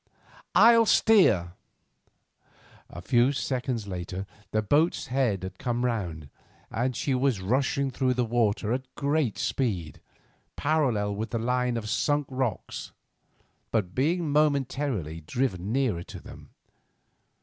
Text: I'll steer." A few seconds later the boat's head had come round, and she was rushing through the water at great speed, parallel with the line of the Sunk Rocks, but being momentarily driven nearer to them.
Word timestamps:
I'll 0.55 0.87
steer." 0.87 1.53
A 2.89 3.03
few 3.03 3.31
seconds 3.31 3.87
later 3.87 4.25
the 4.49 4.63
boat's 4.63 5.05
head 5.13 5.43
had 5.43 5.59
come 5.59 5.85
round, 5.85 6.27
and 6.71 6.95
she 6.95 7.13
was 7.13 7.39
rushing 7.39 7.91
through 7.91 8.15
the 8.15 8.25
water 8.25 8.73
at 8.73 8.95
great 8.95 9.37
speed, 9.37 10.01
parallel 10.55 11.13
with 11.13 11.29
the 11.29 11.37
line 11.37 11.77
of 11.77 11.83
the 11.83 11.87
Sunk 11.87 12.25
Rocks, 12.31 12.91
but 13.69 13.93
being 13.93 14.27
momentarily 14.31 15.19
driven 15.21 15.71
nearer 15.71 16.01
to 16.01 16.19
them. 16.19 16.49